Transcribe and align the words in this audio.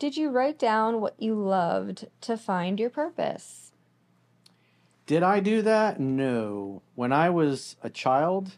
Did 0.00 0.16
you 0.16 0.30
write 0.30 0.58
down 0.58 1.02
what 1.02 1.14
you 1.20 1.34
loved 1.34 2.06
to 2.22 2.38
find 2.38 2.80
your 2.80 2.88
purpose? 2.88 3.72
Did 5.04 5.22
I 5.22 5.40
do 5.40 5.60
that? 5.60 6.00
No. 6.00 6.80
When 6.94 7.12
I 7.12 7.28
was 7.28 7.76
a 7.82 7.90
child, 7.90 8.56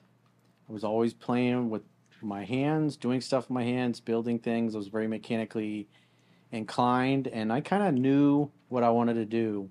I 0.69 0.73
was 0.73 0.84
always 0.84 1.12
playing 1.12 1.69
with 1.69 1.83
my 2.21 2.45
hands, 2.45 2.97
doing 2.97 3.21
stuff 3.21 3.47
with 3.47 3.55
my 3.55 3.65
hands, 3.65 3.99
building 3.99 4.39
things. 4.39 4.77
I 4.77 4.79
was 4.79 4.87
very 4.87 5.09
mechanically 5.09 5.89
inclined, 6.53 7.27
and 7.27 7.53
I 7.53 7.61
kind 7.61 7.83
of 7.83 7.95
knew 7.95 8.53
what 8.69 8.84
I 8.84 8.91
wanted 8.91 9.15
to 9.15 9.25
do. 9.25 9.69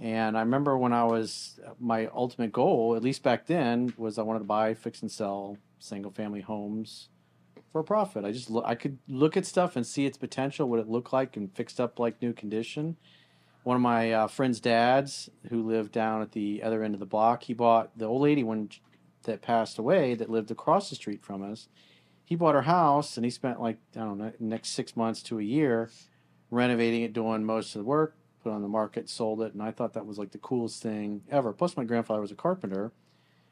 And 0.00 0.38
I 0.38 0.40
remember 0.40 0.78
when 0.78 0.94
I 0.94 1.04
was, 1.04 1.60
my 1.78 2.06
ultimate 2.14 2.50
goal, 2.50 2.96
at 2.96 3.02
least 3.02 3.22
back 3.22 3.44
then, 3.44 3.92
was 3.98 4.18
I 4.18 4.22
wanted 4.22 4.38
to 4.38 4.46
buy, 4.46 4.72
fix, 4.72 5.02
and 5.02 5.12
sell 5.12 5.58
single 5.78 6.12
family 6.12 6.40
homes 6.40 7.10
for 7.72 7.80
a 7.80 7.84
profit. 7.84 8.24
I 8.24 8.32
just 8.32 8.50
look, 8.50 8.64
I 8.66 8.74
could 8.74 8.98
look 9.08 9.36
at 9.36 9.46
stuff 9.46 9.76
and 9.76 9.86
see 9.86 10.06
its 10.06 10.18
potential, 10.18 10.68
what 10.68 10.80
it 10.80 10.88
looked 10.88 11.12
like, 11.12 11.36
and 11.36 11.54
fixed 11.54 11.80
up 11.80 11.98
like 11.98 12.22
new 12.22 12.32
condition. 12.32 12.96
One 13.62 13.76
of 13.76 13.82
my 13.82 14.12
uh, 14.12 14.26
friend's 14.26 14.60
dads, 14.60 15.30
who 15.48 15.62
lived 15.66 15.92
down 15.92 16.20
at 16.20 16.32
the 16.32 16.62
other 16.62 16.82
end 16.82 16.94
of 16.94 17.00
the 17.00 17.06
block, 17.06 17.44
he 17.44 17.54
bought 17.54 17.96
the 17.96 18.04
old 18.04 18.22
lady 18.22 18.44
when 18.44 18.68
that 19.24 19.42
passed 19.42 19.78
away 19.78 20.14
that 20.14 20.30
lived 20.30 20.50
across 20.50 20.90
the 20.90 20.96
street 20.96 21.24
from 21.24 21.42
us. 21.42 21.68
He 22.24 22.36
bought 22.36 22.54
her 22.54 22.62
house 22.62 23.16
and 23.16 23.24
he 23.24 23.30
spent 23.30 23.60
like 23.60 23.78
I 23.96 24.00
don't 24.00 24.18
know 24.18 24.32
next 24.38 24.70
six 24.70 24.96
months 24.96 25.22
to 25.24 25.38
a 25.38 25.42
year 25.42 25.90
renovating 26.50 27.02
it, 27.02 27.12
doing 27.12 27.44
most 27.44 27.74
of 27.74 27.80
the 27.80 27.84
work, 27.84 28.16
put 28.42 28.52
on 28.52 28.62
the 28.62 28.68
market, 28.68 29.08
sold 29.08 29.42
it, 29.42 29.52
and 29.52 29.62
I 29.62 29.70
thought 29.70 29.94
that 29.94 30.06
was 30.06 30.18
like 30.18 30.30
the 30.30 30.38
coolest 30.38 30.82
thing 30.82 31.22
ever. 31.30 31.52
Plus, 31.52 31.76
my 31.76 31.84
grandfather 31.84 32.20
was 32.20 32.30
a 32.30 32.36
carpenter, 32.36 32.92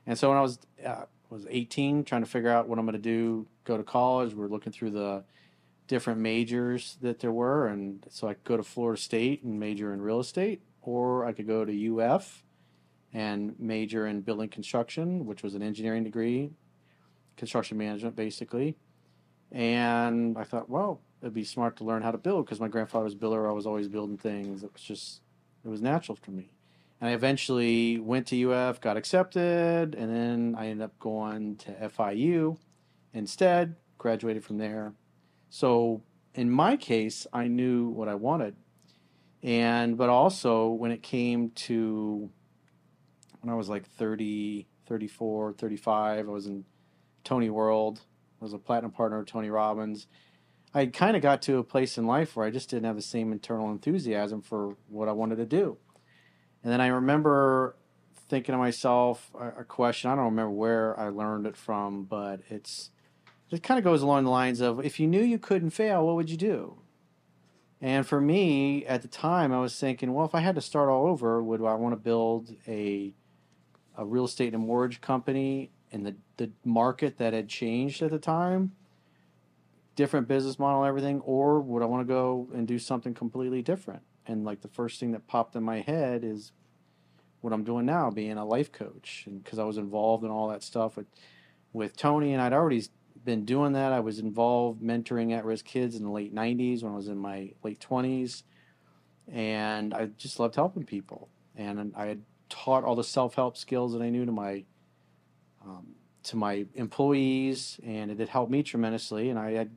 and 0.06 0.18
so 0.18 0.28
when 0.28 0.38
I 0.38 0.42
was 0.42 0.58
uh, 0.86 1.04
was 1.32 1.46
18, 1.48 2.04
trying 2.04 2.22
to 2.22 2.28
figure 2.28 2.50
out 2.50 2.68
what 2.68 2.78
I'm 2.78 2.84
going 2.84 2.92
to 2.92 2.98
do, 2.98 3.46
go 3.64 3.76
to 3.76 3.82
college. 3.82 4.34
We 4.34 4.44
are 4.44 4.48
looking 4.48 4.72
through 4.72 4.90
the 4.90 5.24
different 5.88 6.20
majors 6.20 6.98
that 7.00 7.20
there 7.20 7.32
were, 7.32 7.66
and 7.66 8.06
so 8.10 8.28
I 8.28 8.34
could 8.34 8.44
go 8.44 8.56
to 8.56 8.62
Florida 8.62 9.00
State 9.00 9.42
and 9.42 9.58
major 9.58 9.92
in 9.92 10.02
real 10.02 10.20
estate, 10.20 10.62
or 10.82 11.24
I 11.24 11.32
could 11.32 11.46
go 11.46 11.64
to 11.64 12.00
UF 12.00 12.44
and 13.12 13.54
major 13.58 14.06
in 14.06 14.20
building 14.20 14.48
construction, 14.48 15.26
which 15.26 15.42
was 15.42 15.54
an 15.54 15.62
engineering 15.62 16.04
degree, 16.04 16.50
construction 17.36 17.78
management 17.78 18.14
basically. 18.14 18.76
And 19.50 20.38
I 20.38 20.44
thought, 20.44 20.70
well, 20.70 21.00
it'd 21.20 21.34
be 21.34 21.44
smart 21.44 21.76
to 21.76 21.84
learn 21.84 22.02
how 22.02 22.10
to 22.10 22.18
build 22.18 22.46
because 22.46 22.60
my 22.60 22.68
grandfather 22.68 23.04
was 23.04 23.14
a 23.14 23.16
builder. 23.18 23.48
I 23.48 23.52
was 23.52 23.66
always 23.66 23.88
building 23.88 24.16
things. 24.16 24.62
It 24.62 24.72
was 24.72 24.82
just, 24.82 25.20
it 25.64 25.68
was 25.68 25.82
natural 25.82 26.16
for 26.16 26.30
me. 26.30 26.50
And 27.02 27.10
I 27.10 27.14
eventually 27.14 27.98
went 27.98 28.28
to 28.28 28.52
UF, 28.52 28.80
got 28.80 28.96
accepted, 28.96 29.96
and 29.96 30.14
then 30.14 30.54
I 30.56 30.68
ended 30.68 30.84
up 30.84 30.96
going 31.00 31.56
to 31.56 31.72
FIU 31.72 32.58
instead, 33.12 33.74
graduated 33.98 34.44
from 34.44 34.58
there. 34.58 34.94
So 35.50 36.04
in 36.36 36.48
my 36.48 36.76
case, 36.76 37.26
I 37.32 37.48
knew 37.48 37.88
what 37.88 38.06
I 38.06 38.14
wanted. 38.14 38.54
And, 39.42 39.98
but 39.98 40.10
also 40.10 40.68
when 40.68 40.92
it 40.92 41.02
came 41.02 41.50
to, 41.50 42.30
when 43.40 43.52
I 43.52 43.56
was 43.56 43.68
like 43.68 43.84
30, 43.84 44.68
34, 44.86 45.54
35, 45.54 46.28
I 46.28 46.30
was 46.30 46.46
in 46.46 46.64
Tony 47.24 47.50
World. 47.50 48.02
I 48.40 48.44
was 48.44 48.52
a 48.52 48.58
platinum 48.58 48.92
partner 48.92 49.18
of 49.18 49.26
Tony 49.26 49.50
Robbins. 49.50 50.06
I 50.72 50.86
kind 50.86 51.16
of 51.16 51.22
got 51.22 51.42
to 51.42 51.58
a 51.58 51.64
place 51.64 51.98
in 51.98 52.06
life 52.06 52.36
where 52.36 52.46
I 52.46 52.50
just 52.50 52.70
didn't 52.70 52.84
have 52.84 52.94
the 52.94 53.02
same 53.02 53.32
internal 53.32 53.72
enthusiasm 53.72 54.40
for 54.40 54.76
what 54.86 55.08
I 55.08 55.12
wanted 55.12 55.38
to 55.38 55.46
do. 55.46 55.78
And 56.62 56.72
then 56.72 56.80
I 56.80 56.88
remember 56.88 57.76
thinking 58.28 58.52
to 58.52 58.58
myself 58.58 59.30
a, 59.38 59.64
question. 59.64 60.10
I 60.10 60.14
don't 60.14 60.24
remember 60.24 60.52
where 60.52 60.98
I 60.98 61.08
learned 61.08 61.46
it 61.46 61.56
from, 61.56 62.04
but 62.04 62.40
it's 62.48 62.90
it 63.50 63.62
kind 63.62 63.76
of 63.76 63.84
goes 63.84 64.00
along 64.00 64.24
the 64.24 64.30
lines 64.30 64.60
of 64.62 64.82
if 64.82 64.98
you 64.98 65.06
knew 65.06 65.22
you 65.22 65.38
couldn't 65.38 65.70
fail, 65.70 66.06
what 66.06 66.16
would 66.16 66.30
you 66.30 66.38
do? 66.38 66.78
And 67.82 68.06
for 68.06 68.20
me, 68.20 68.86
at 68.86 69.02
the 69.02 69.08
time, 69.08 69.52
I 69.52 69.60
was 69.60 69.78
thinking, 69.78 70.14
well, 70.14 70.24
if 70.24 70.34
I 70.34 70.40
had 70.40 70.54
to 70.54 70.60
start 70.60 70.88
all 70.88 71.06
over, 71.06 71.42
would 71.42 71.60
I 71.60 71.74
want 71.74 71.92
to 71.92 71.96
build 71.96 72.56
a 72.66 73.12
a 73.96 74.06
real 74.06 74.24
estate 74.24 74.54
and 74.54 74.66
mortgage 74.66 75.00
company 75.00 75.70
in 75.90 76.04
the, 76.04 76.16
the 76.38 76.50
market 76.64 77.18
that 77.18 77.34
had 77.34 77.48
changed 77.48 78.00
at 78.00 78.10
the 78.10 78.18
time, 78.18 78.72
different 79.94 80.26
business 80.26 80.58
model, 80.58 80.84
everything, 80.84 81.20
or 81.20 81.60
would 81.60 81.82
I 81.82 81.86
want 81.86 82.06
to 82.06 82.10
go 82.10 82.48
and 82.54 82.66
do 82.66 82.78
something 82.78 83.12
completely 83.12 83.60
different? 83.60 84.02
And 84.26 84.44
like 84.44 84.60
the 84.60 84.68
first 84.68 85.00
thing 85.00 85.12
that 85.12 85.26
popped 85.26 85.56
in 85.56 85.62
my 85.62 85.80
head 85.80 86.24
is 86.24 86.52
what 87.40 87.52
I'm 87.52 87.64
doing 87.64 87.86
now, 87.86 88.10
being 88.10 88.38
a 88.38 88.44
life 88.44 88.70
coach, 88.70 89.24
and 89.26 89.42
because 89.42 89.58
I 89.58 89.64
was 89.64 89.76
involved 89.76 90.24
in 90.24 90.30
all 90.30 90.48
that 90.48 90.62
stuff 90.62 90.96
with 90.96 91.06
with 91.72 91.96
Tony, 91.96 92.32
and 92.32 92.42
I'd 92.42 92.52
already 92.52 92.84
been 93.24 93.44
doing 93.44 93.72
that. 93.72 93.92
I 93.92 94.00
was 94.00 94.18
involved 94.18 94.82
mentoring 94.82 95.32
at-risk 95.32 95.64
kids 95.64 95.96
in 95.96 96.04
the 96.04 96.10
late 96.10 96.34
'90s 96.34 96.82
when 96.82 96.92
I 96.92 96.96
was 96.96 97.08
in 97.08 97.18
my 97.18 97.52
late 97.62 97.80
20s, 97.80 98.42
and 99.30 99.94
I 99.94 100.06
just 100.06 100.38
loved 100.38 100.54
helping 100.54 100.84
people. 100.84 101.28
And 101.56 101.92
I 101.96 102.06
had 102.06 102.22
taught 102.48 102.84
all 102.84 102.94
the 102.94 103.04
self-help 103.04 103.56
skills 103.56 103.92
that 103.92 104.02
I 104.02 104.10
knew 104.10 104.24
to 104.24 104.32
my 104.32 104.64
um, 105.64 105.94
to 106.24 106.36
my 106.36 106.66
employees, 106.74 107.80
and 107.84 108.10
it 108.10 108.18
had 108.18 108.28
helped 108.28 108.50
me 108.50 108.62
tremendously. 108.62 109.30
And 109.30 109.38
I 109.38 109.52
had 109.52 109.70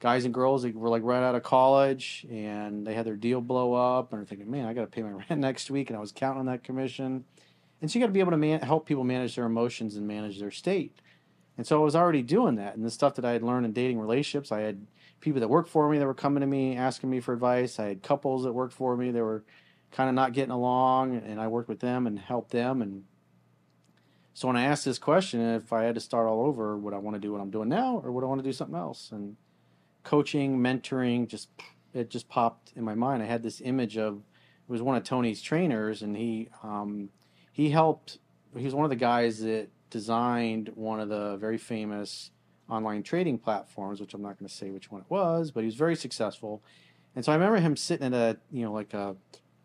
guys 0.00 0.24
and 0.24 0.32
girls 0.32 0.62
that 0.62 0.74
were 0.74 0.88
like 0.88 1.02
right 1.02 1.22
out 1.22 1.34
of 1.34 1.42
college 1.42 2.24
and 2.30 2.86
they 2.86 2.94
had 2.94 3.04
their 3.04 3.16
deal 3.16 3.40
blow 3.40 3.74
up 3.74 4.12
and 4.12 4.22
are 4.22 4.24
thinking, 4.24 4.50
man, 4.50 4.66
I 4.66 4.72
got 4.72 4.82
to 4.82 4.86
pay 4.86 5.02
my 5.02 5.10
rent 5.30 5.40
next 5.40 5.70
week, 5.70 5.90
and 5.90 5.96
I 5.96 6.00
was 6.00 6.12
counting 6.12 6.40
on 6.40 6.46
that 6.46 6.64
commission. 6.64 7.24
And 7.80 7.90
so 7.90 7.98
you 7.98 8.02
got 8.02 8.08
to 8.08 8.12
be 8.12 8.20
able 8.20 8.32
to 8.32 8.36
man- 8.36 8.60
help 8.60 8.86
people 8.86 9.04
manage 9.04 9.36
their 9.36 9.46
emotions 9.46 9.96
and 9.96 10.06
manage 10.06 10.38
their 10.38 10.50
state. 10.50 11.00
And 11.56 11.66
so 11.66 11.80
I 11.80 11.84
was 11.84 11.96
already 11.96 12.22
doing 12.22 12.56
that. 12.56 12.76
And 12.76 12.84
the 12.84 12.90
stuff 12.90 13.16
that 13.16 13.24
I 13.24 13.32
had 13.32 13.42
learned 13.42 13.66
in 13.66 13.72
dating 13.72 13.98
relationships, 13.98 14.52
I 14.52 14.60
had 14.60 14.86
people 15.20 15.40
that 15.40 15.48
worked 15.48 15.68
for 15.68 15.88
me 15.90 15.98
that 15.98 16.06
were 16.06 16.14
coming 16.14 16.40
to 16.40 16.46
me 16.46 16.76
asking 16.76 17.10
me 17.10 17.18
for 17.20 17.34
advice. 17.34 17.80
I 17.80 17.88
had 17.88 18.02
couples 18.02 18.44
that 18.44 18.52
worked 18.52 18.72
for 18.72 18.96
me 18.96 19.10
that 19.10 19.22
were 19.22 19.44
kind 19.90 20.08
of 20.08 20.14
not 20.14 20.32
getting 20.32 20.52
along, 20.52 21.16
and 21.16 21.40
I 21.40 21.48
worked 21.48 21.68
with 21.68 21.80
them 21.80 22.06
and 22.06 22.18
helped 22.18 22.50
them. 22.50 22.82
And 22.82 23.04
so 24.34 24.46
when 24.46 24.56
I 24.56 24.64
asked 24.64 24.84
this 24.84 24.98
question, 24.98 25.40
if 25.40 25.72
I 25.72 25.82
had 25.82 25.96
to 25.96 26.00
start 26.00 26.28
all 26.28 26.46
over, 26.46 26.76
would 26.76 26.94
I 26.94 26.98
want 26.98 27.14
to 27.14 27.20
do 27.20 27.32
what 27.32 27.40
I'm 27.40 27.50
doing 27.50 27.68
now, 27.68 28.00
or 28.04 28.12
would 28.12 28.22
I 28.22 28.28
want 28.28 28.40
to 28.40 28.48
do 28.48 28.52
something 28.52 28.76
else? 28.76 29.10
And 29.10 29.36
coaching, 30.08 30.58
mentoring, 30.58 31.28
just 31.28 31.50
it 31.92 32.08
just 32.08 32.30
popped 32.30 32.72
in 32.74 32.82
my 32.82 32.94
mind. 32.94 33.22
I 33.22 33.26
had 33.26 33.42
this 33.42 33.60
image 33.60 33.98
of 33.98 34.16
it 34.16 34.72
was 34.72 34.80
one 34.80 34.96
of 34.96 35.04
Tony's 35.04 35.42
trainers, 35.42 36.00
and 36.02 36.16
he 36.16 36.48
um, 36.62 37.10
he 37.52 37.68
helped. 37.68 38.18
He 38.56 38.64
was 38.64 38.74
one 38.74 38.84
of 38.84 38.90
the 38.90 38.96
guys 38.96 39.40
that 39.40 39.68
designed 39.90 40.70
one 40.74 41.00
of 41.00 41.10
the 41.10 41.36
very 41.36 41.58
famous 41.58 42.30
online 42.70 43.02
trading 43.02 43.38
platforms, 43.38 44.00
which 44.00 44.14
I'm 44.14 44.22
not 44.22 44.38
going 44.38 44.48
to 44.48 44.54
say 44.54 44.70
which 44.70 44.90
one 44.90 45.02
it 45.02 45.10
was, 45.10 45.50
but 45.50 45.60
he 45.60 45.66
was 45.66 45.74
very 45.74 45.94
successful. 45.94 46.62
And 47.14 47.22
so 47.22 47.32
I 47.32 47.34
remember 47.34 47.58
him 47.58 47.76
sitting 47.76 48.06
at 48.06 48.14
a 48.14 48.38
you 48.50 48.64
know 48.64 48.72
like 48.72 48.94
a 48.94 49.14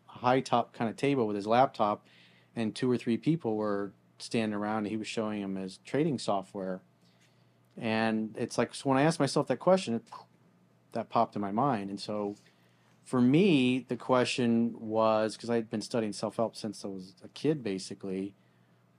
high 0.04 0.40
top 0.40 0.74
kind 0.74 0.90
of 0.90 0.96
table 0.96 1.26
with 1.26 1.36
his 1.36 1.46
laptop, 1.46 2.06
and 2.54 2.74
two 2.74 2.90
or 2.90 2.98
three 2.98 3.16
people 3.16 3.56
were 3.56 3.94
standing 4.18 4.54
around, 4.54 4.78
and 4.78 4.88
he 4.88 4.98
was 4.98 5.08
showing 5.08 5.40
him 5.40 5.56
his 5.56 5.78
trading 5.86 6.18
software. 6.18 6.82
And 7.78 8.36
it's 8.38 8.58
like 8.58 8.74
so 8.74 8.90
when 8.90 8.98
I 8.98 9.02
asked 9.02 9.18
myself 9.18 9.46
that 9.48 9.58
question, 9.58 9.94
it, 9.94 10.02
that 10.94 11.10
popped 11.10 11.36
in 11.36 11.42
my 11.42 11.52
mind. 11.52 11.90
And 11.90 12.00
so 12.00 12.36
for 13.04 13.20
me, 13.20 13.84
the 13.88 13.96
question 13.96 14.74
was 14.78 15.36
because 15.36 15.50
I'd 15.50 15.70
been 15.70 15.82
studying 15.82 16.12
self 16.12 16.36
help 16.36 16.56
since 16.56 16.84
I 16.84 16.88
was 16.88 17.14
a 17.22 17.28
kid, 17.28 17.62
basically, 17.62 18.34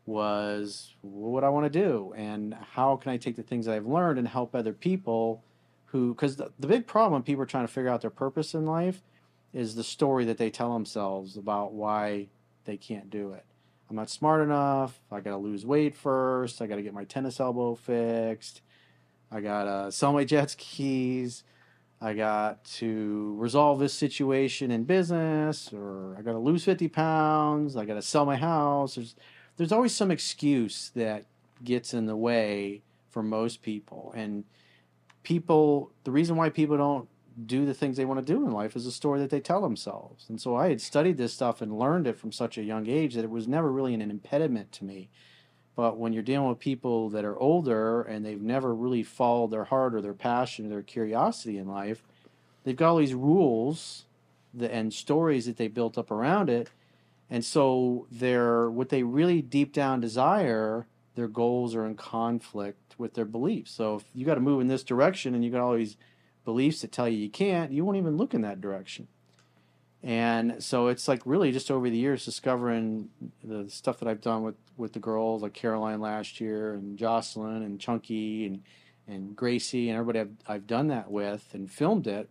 was 0.05 0.95
what 1.01 1.31
would 1.31 1.43
I 1.43 1.49
want 1.49 1.71
to 1.71 1.79
do? 1.79 2.13
And 2.15 2.53
how 2.73 2.95
can 2.95 3.11
I 3.11 3.17
take 3.17 3.35
the 3.35 3.43
things 3.43 3.67
I've 3.67 3.87
learned 3.87 4.19
and 4.19 4.27
help 4.27 4.53
other 4.53 4.73
people 4.73 5.43
who, 5.85 6.13
because 6.13 6.35
the, 6.35 6.51
the 6.59 6.67
big 6.67 6.85
problem 6.85 7.13
when 7.13 7.23
people 7.23 7.43
are 7.43 7.47
trying 7.47 7.65
to 7.65 7.71
figure 7.71 7.89
out 7.89 8.01
their 8.01 8.09
purpose 8.11 8.53
in 8.53 8.65
life 8.65 9.01
is 9.53 9.75
the 9.75 9.83
story 9.83 10.25
that 10.25 10.37
they 10.37 10.49
tell 10.49 10.73
themselves 10.73 11.37
about 11.37 11.73
why 11.73 12.27
they 12.65 12.77
can't 12.77 13.09
do 13.09 13.31
it. 13.31 13.45
I'm 13.89 13.95
not 13.95 14.09
smart 14.09 14.41
enough. 14.41 14.99
I 15.11 15.19
got 15.19 15.31
to 15.31 15.37
lose 15.37 15.65
weight 15.65 15.95
first. 15.95 16.61
I 16.61 16.67
got 16.67 16.75
to 16.75 16.81
get 16.81 16.93
my 16.93 17.05
tennis 17.05 17.39
elbow 17.39 17.75
fixed. 17.75 18.61
I 19.31 19.41
got 19.41 19.63
to 19.63 19.91
sell 19.91 20.13
my 20.13 20.25
jet 20.25 20.51
skis. 20.51 21.43
I 22.01 22.13
got 22.13 22.63
to 22.65 23.35
resolve 23.37 23.79
this 23.79 23.93
situation 23.93 24.69
in 24.71 24.83
business, 24.83 25.71
or 25.71 26.15
I 26.17 26.21
got 26.21 26.33
to 26.33 26.39
lose 26.39 26.63
50 26.63 26.87
pounds. 26.89 27.75
I 27.77 27.85
got 27.85 27.93
to 27.95 28.01
sell 28.01 28.25
my 28.25 28.35
house. 28.35 28.95
There's, 28.95 29.15
there's 29.57 29.71
always 29.71 29.95
some 29.95 30.11
excuse 30.11 30.91
that 30.95 31.25
gets 31.63 31.93
in 31.93 32.05
the 32.05 32.15
way 32.15 32.83
for 33.09 33.23
most 33.23 33.61
people. 33.61 34.13
And 34.15 34.43
people, 35.23 35.91
the 36.03 36.11
reason 36.11 36.35
why 36.35 36.49
people 36.49 36.77
don't 36.77 37.07
do 37.45 37.65
the 37.65 37.73
things 37.73 37.97
they 37.97 38.05
want 38.05 38.25
to 38.25 38.33
do 38.33 38.45
in 38.45 38.51
life 38.51 38.75
is 38.75 38.85
a 38.85 38.91
story 38.91 39.19
that 39.19 39.29
they 39.29 39.39
tell 39.39 39.61
themselves. 39.61 40.25
And 40.29 40.39
so 40.39 40.55
I 40.55 40.69
had 40.69 40.81
studied 40.81 41.17
this 41.17 41.33
stuff 41.33 41.61
and 41.61 41.77
learned 41.77 42.07
it 42.07 42.17
from 42.17 42.31
such 42.31 42.57
a 42.57 42.63
young 42.63 42.87
age 42.87 43.15
that 43.15 43.23
it 43.23 43.29
was 43.29 43.47
never 43.47 43.71
really 43.71 43.93
an 43.93 44.01
impediment 44.01 44.71
to 44.73 44.85
me. 44.85 45.09
But 45.75 45.97
when 45.97 46.13
you're 46.13 46.23
dealing 46.23 46.47
with 46.47 46.59
people 46.59 47.09
that 47.09 47.25
are 47.25 47.37
older 47.37 48.01
and 48.01 48.25
they've 48.25 48.41
never 48.41 48.73
really 48.73 49.03
followed 49.03 49.51
their 49.51 49.65
heart 49.65 49.93
or 49.93 50.01
their 50.01 50.13
passion 50.13 50.65
or 50.65 50.69
their 50.69 50.81
curiosity 50.81 51.57
in 51.57 51.67
life, 51.67 52.01
they've 52.63 52.75
got 52.75 52.91
all 52.91 52.97
these 52.97 53.13
rules 53.13 54.05
and 54.57 54.93
stories 54.93 55.45
that 55.45 55.57
they 55.57 55.67
built 55.67 55.97
up 55.97 56.11
around 56.11 56.49
it. 56.49 56.69
And 57.29 57.43
so 57.43 58.07
they're 58.09 58.69
what 58.69 58.89
they 58.89 59.03
really 59.03 59.41
deep 59.41 59.73
down 59.73 59.99
desire, 59.99 60.87
their 61.15 61.27
goals 61.27 61.75
are 61.75 61.85
in 61.85 61.95
conflict 61.95 62.95
with 62.97 63.15
their 63.15 63.25
beliefs. 63.25 63.71
So 63.71 63.95
if 63.95 64.05
you 64.13 64.25
got 64.25 64.35
to 64.35 64.41
move 64.41 64.61
in 64.61 64.67
this 64.67 64.83
direction 64.83 65.35
and 65.35 65.43
you 65.43 65.51
got 65.51 65.61
all 65.61 65.75
these 65.75 65.97
beliefs 66.45 66.81
that 66.81 66.91
tell 66.91 67.09
you 67.09 67.17
you 67.17 67.29
can't, 67.29 67.71
you 67.71 67.83
won't 67.83 67.97
even 67.97 68.15
look 68.15 68.33
in 68.33 68.41
that 68.41 68.61
direction. 68.61 69.07
And 70.05 70.63
so 70.63 70.87
it's 70.87 71.07
like 71.07 71.23
really 71.25 71.51
just 71.51 71.71
over 71.71 71.89
the 71.89 71.97
years 71.97 72.23
discovering 72.23 73.09
the 73.43 73.67
stuff 73.67 73.97
that 73.99 74.07
I've 74.07 74.21
done 74.21 74.43
with, 74.43 74.53
with 74.77 74.93
the 74.93 74.99
girls, 74.99 75.41
like 75.41 75.53
Caroline 75.53 75.99
last 75.99 76.39
year, 76.39 76.75
and 76.75 76.95
Jocelyne, 76.95 77.63
and 77.63 77.79
Chunky, 77.79 78.45
and 78.45 78.61
and 79.07 79.35
Gracie, 79.35 79.89
and 79.89 79.97
everybody 79.97 80.19
I've, 80.19 80.35
I've 80.47 80.67
done 80.67 80.87
that 80.87 81.11
with 81.11 81.49
and 81.53 81.71
filmed 81.71 82.07
it. 82.07 82.29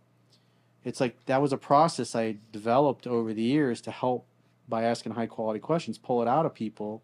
It's 0.83 0.99
like 0.99 1.25
that 1.25 1.41
was 1.41 1.53
a 1.53 1.57
process 1.57 2.15
I 2.15 2.37
developed 2.51 3.07
over 3.07 3.33
the 3.33 3.43
years 3.43 3.81
to 3.81 3.91
help 3.91 4.25
by 4.67 4.83
asking 4.83 5.13
high 5.13 5.27
quality 5.27 5.59
questions, 5.59 5.97
pull 5.97 6.21
it 6.21 6.27
out 6.27 6.45
of 6.45 6.53
people 6.53 7.03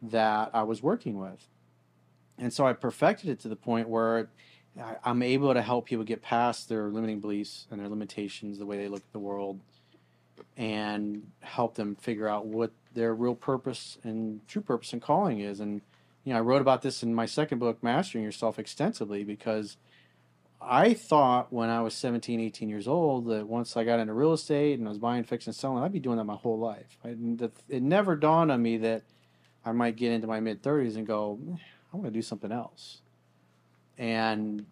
that 0.00 0.50
I 0.52 0.62
was 0.62 0.82
working 0.82 1.18
with. 1.18 1.48
And 2.38 2.52
so 2.52 2.66
I 2.66 2.72
perfected 2.72 3.28
it 3.28 3.40
to 3.40 3.48
the 3.48 3.56
point 3.56 3.88
where 3.88 4.30
I'm 5.04 5.22
able 5.22 5.52
to 5.52 5.62
help 5.62 5.86
people 5.86 6.04
get 6.04 6.22
past 6.22 6.68
their 6.68 6.88
limiting 6.88 7.20
beliefs 7.20 7.66
and 7.70 7.80
their 7.80 7.88
limitations, 7.88 8.58
the 8.58 8.66
way 8.66 8.78
they 8.78 8.88
look 8.88 9.02
at 9.02 9.12
the 9.12 9.18
world, 9.18 9.60
and 10.56 11.30
help 11.40 11.74
them 11.74 11.96
figure 11.96 12.28
out 12.28 12.46
what 12.46 12.72
their 12.94 13.14
real 13.14 13.34
purpose 13.34 13.98
and 14.04 14.46
true 14.48 14.62
purpose 14.62 14.92
and 14.92 15.02
calling 15.02 15.40
is. 15.40 15.60
And 15.60 15.80
you 16.24 16.32
know, 16.32 16.38
I 16.38 16.42
wrote 16.42 16.62
about 16.62 16.82
this 16.82 17.02
in 17.02 17.14
my 17.14 17.26
second 17.26 17.58
book, 17.58 17.82
Mastering 17.82 18.24
Yourself, 18.24 18.58
extensively 18.58 19.24
because 19.24 19.76
I 20.60 20.94
thought 20.94 21.52
when 21.52 21.68
I 21.68 21.82
was 21.82 21.94
17, 21.94 22.38
18 22.38 22.68
years 22.68 22.86
old 22.86 23.26
that 23.26 23.48
once 23.48 23.76
I 23.76 23.84
got 23.84 23.98
into 23.98 24.12
real 24.12 24.32
estate 24.32 24.78
and 24.78 24.86
I 24.86 24.90
was 24.90 24.98
buying, 24.98 25.24
fixing, 25.24 25.52
selling, 25.52 25.82
I'd 25.82 25.92
be 25.92 25.98
doing 25.98 26.18
that 26.18 26.24
my 26.24 26.36
whole 26.36 26.58
life. 26.58 26.98
I, 27.04 27.16
it 27.68 27.82
never 27.82 28.14
dawned 28.14 28.52
on 28.52 28.62
me 28.62 28.76
that 28.78 29.02
I 29.64 29.72
might 29.72 29.96
get 29.96 30.12
into 30.12 30.26
my 30.26 30.40
mid 30.40 30.62
30s 30.62 30.96
and 30.96 31.06
go, 31.06 31.38
I 31.92 31.96
want 31.96 32.06
to 32.06 32.12
do 32.12 32.22
something 32.22 32.52
else. 32.52 33.00
And 33.98 34.66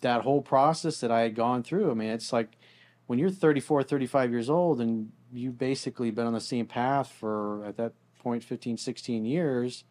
that 0.00 0.22
whole 0.22 0.42
process 0.42 1.00
that 1.00 1.10
I 1.10 1.20
had 1.20 1.34
gone 1.34 1.62
through, 1.62 1.90
I 1.90 1.94
mean, 1.94 2.10
it's 2.10 2.32
like 2.32 2.56
when 3.06 3.18
you're 3.18 3.30
34, 3.30 3.82
35 3.82 4.30
years 4.30 4.48
old 4.48 4.80
and 4.80 5.12
you've 5.32 5.58
basically 5.58 6.10
been 6.10 6.26
on 6.26 6.32
the 6.32 6.40
same 6.40 6.66
path 6.66 7.10
for, 7.10 7.64
at 7.64 7.76
that 7.76 7.92
point, 8.18 8.42
15, 8.42 8.76
16 8.76 9.24
years, 9.24 9.84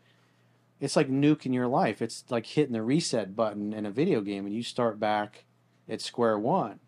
it's 0.80 0.96
like 0.96 1.10
nuking 1.10 1.54
your 1.54 1.68
life. 1.68 2.02
It's 2.02 2.24
like 2.30 2.46
hitting 2.46 2.74
the 2.74 2.82
reset 2.82 3.36
button 3.36 3.74
in 3.74 3.86
a 3.86 3.92
video 3.92 4.22
game 4.22 4.46
and 4.46 4.54
you 4.54 4.64
start 4.64 5.00
back 5.00 5.46
at 5.88 6.02
square 6.02 6.38
one. 6.40 6.80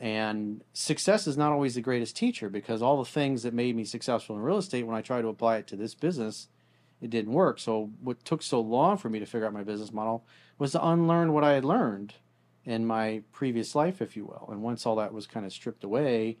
And 0.00 0.64
success 0.72 1.26
is 1.26 1.36
not 1.36 1.52
always 1.52 1.74
the 1.74 1.82
greatest 1.82 2.16
teacher 2.16 2.48
because 2.48 2.80
all 2.80 2.98
the 2.98 3.10
things 3.10 3.42
that 3.42 3.52
made 3.52 3.76
me 3.76 3.84
successful 3.84 4.34
in 4.34 4.42
real 4.42 4.56
estate, 4.56 4.86
when 4.86 4.96
I 4.96 5.02
try 5.02 5.20
to 5.20 5.28
apply 5.28 5.58
it 5.58 5.66
to 5.68 5.76
this 5.76 5.94
business, 5.94 6.48
it 7.02 7.10
didn't 7.10 7.32
work. 7.32 7.58
So 7.58 7.90
what 8.02 8.24
took 8.24 8.42
so 8.42 8.60
long 8.60 8.96
for 8.96 9.10
me 9.10 9.18
to 9.18 9.26
figure 9.26 9.46
out 9.46 9.52
my 9.52 9.62
business 9.62 9.92
model 9.92 10.24
was 10.58 10.72
to 10.72 10.86
unlearn 10.86 11.32
what 11.32 11.44
I 11.44 11.52
had 11.52 11.64
learned 11.64 12.14
in 12.64 12.86
my 12.86 13.22
previous 13.32 13.74
life, 13.74 14.02
if 14.02 14.16
you 14.16 14.24
will. 14.26 14.48
And 14.50 14.62
once 14.62 14.86
all 14.86 14.96
that 14.96 15.12
was 15.12 15.26
kind 15.26 15.46
of 15.46 15.52
stripped 15.52 15.84
away, 15.84 16.38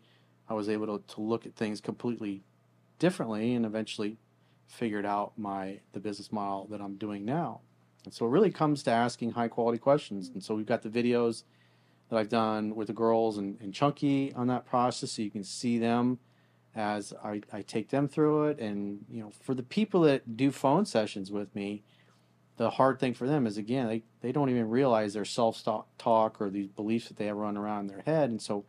I 0.48 0.54
was 0.54 0.68
able 0.68 0.98
to, 0.98 1.14
to 1.14 1.20
look 1.20 1.46
at 1.46 1.54
things 1.54 1.80
completely 1.80 2.42
differently 2.98 3.54
and 3.54 3.64
eventually 3.64 4.18
figured 4.66 5.06
out 5.06 5.32
my 5.36 5.80
the 5.92 6.00
business 6.00 6.30
model 6.30 6.66
that 6.70 6.80
I'm 6.80 6.96
doing 6.96 7.24
now. 7.24 7.60
And 8.04 8.14
so 8.14 8.26
it 8.26 8.30
really 8.30 8.50
comes 8.50 8.82
to 8.84 8.90
asking 8.90 9.32
high 9.32 9.48
quality 9.48 9.78
questions. 9.78 10.28
And 10.28 10.42
so 10.42 10.54
we've 10.54 10.66
got 10.66 10.82
the 10.82 10.88
videos 10.88 11.42
that 12.08 12.16
I've 12.16 12.28
done 12.28 12.74
with 12.74 12.88
the 12.88 12.94
girls 12.94 13.38
and, 13.38 13.58
and 13.60 13.74
Chunky 13.74 14.32
on 14.34 14.46
that 14.48 14.66
process 14.66 15.12
so 15.12 15.22
you 15.22 15.30
can 15.30 15.44
see 15.44 15.78
them 15.78 16.18
as 16.74 17.12
I, 17.22 17.42
I 17.52 17.62
take 17.62 17.90
them 17.90 18.08
through 18.08 18.44
it. 18.44 18.58
And, 18.58 19.04
you 19.10 19.22
know, 19.22 19.32
for 19.42 19.54
the 19.54 19.62
people 19.62 20.02
that 20.02 20.36
do 20.36 20.50
phone 20.50 20.86
sessions 20.86 21.30
with 21.30 21.54
me, 21.54 21.82
the 22.60 22.68
hard 22.68 23.00
thing 23.00 23.14
for 23.14 23.26
them 23.26 23.46
is 23.46 23.56
again, 23.56 23.88
they, 23.88 24.02
they 24.20 24.32
don't 24.32 24.50
even 24.50 24.68
realize 24.68 25.14
their 25.14 25.24
self 25.24 25.64
talk 25.96 26.36
or 26.42 26.50
these 26.50 26.68
beliefs 26.68 27.08
that 27.08 27.16
they 27.16 27.24
have 27.24 27.38
run 27.38 27.56
around 27.56 27.80
in 27.80 27.86
their 27.86 28.02
head. 28.02 28.28
And 28.28 28.40
so 28.40 28.66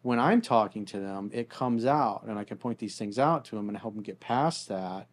when 0.00 0.18
I'm 0.18 0.40
talking 0.40 0.86
to 0.86 0.98
them, 0.98 1.28
it 1.34 1.50
comes 1.50 1.84
out 1.84 2.24
and 2.26 2.38
I 2.38 2.44
can 2.44 2.56
point 2.56 2.78
these 2.78 2.96
things 2.96 3.18
out 3.18 3.44
to 3.46 3.56
them 3.56 3.68
and 3.68 3.76
help 3.76 3.92
them 3.92 4.02
get 4.02 4.20
past 4.20 4.68
that 4.68 5.08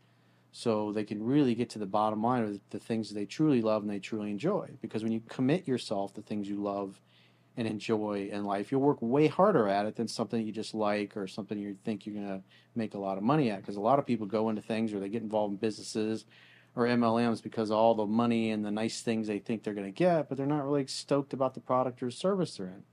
so 0.54 0.94
they 0.94 1.04
can 1.04 1.22
really 1.22 1.54
get 1.54 1.70
to 1.72 1.80
the 1.80 1.86
bottom 1.86 2.24
line 2.24 2.44
of 2.44 2.62
the 2.70 2.80
things 2.80 3.10
they 3.10 3.26
truly 3.26 3.62
love 3.62 3.82
and 3.82 3.92
they 3.92 4.00
truly 4.00 4.32
enjoy. 4.32 4.70
Because 4.82 5.04
when 5.04 5.12
you 5.12 5.22
commit 5.28 5.68
yourself 5.68 6.14
to 6.14 6.22
things 6.22 6.48
you 6.48 6.64
love 6.64 7.02
and 7.58 7.68
enjoy 7.68 8.30
in 8.32 8.46
life, 8.46 8.72
you'll 8.72 8.80
work 8.80 9.02
way 9.02 9.28
harder 9.28 9.68
at 9.68 9.86
it 9.86 9.98
than 9.98 10.08
something 10.08 10.48
you 10.48 10.54
just 10.54 10.74
like 10.74 11.18
or 11.18 11.28
something 11.28 11.60
you 11.60 11.76
think 11.84 12.06
you're 12.06 12.16
going 12.16 12.40
to 12.40 12.42
make 12.74 12.94
a 12.94 13.00
lot 13.00 13.18
of 13.18 13.24
money 13.24 13.52
at. 13.52 13.60
Because 13.60 13.76
a 13.76 13.82
lot 13.82 14.00
of 14.00 14.06
people 14.06 14.28
go 14.28 14.48
into 14.48 14.62
things 14.62 14.94
or 14.94 15.02
they 15.02 15.10
get 15.10 15.24
involved 15.24 15.52
in 15.52 15.58
businesses 15.58 16.24
or 16.76 16.86
MLMs 16.86 17.42
because 17.42 17.70
of 17.70 17.78
all 17.78 17.94
the 17.94 18.06
money 18.06 18.52
and 18.52 18.66
the 18.66 18.72
nice 18.72 19.02
things 19.02 19.28
they 19.28 19.40
think 19.40 19.64
they're 19.64 19.74
going 19.74 19.86
to 19.86 19.92
get, 19.92 20.28
but 20.28 20.38
they're 20.38 20.48
not 20.48 20.64
really 20.64 20.88
stoked 20.88 21.34
about 21.34 21.54
the 21.54 21.60
product 21.60 22.02
or 22.02 22.10
service 22.10 22.58
they're 22.58 22.68
in. 22.68 22.84